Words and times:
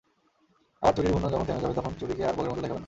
আবার 0.83 0.93
চুড়ির 0.95 1.11
ঘূর্ণন 1.13 1.31
যখন 1.33 1.45
থেমে 1.47 1.61
যাবে, 1.63 1.73
তখন 1.73 1.91
চুড়িকে 1.99 2.23
আর 2.25 2.33
বলের 2.37 2.51
মতো 2.51 2.61
দেখাবে 2.61 2.69
না। 2.69 2.79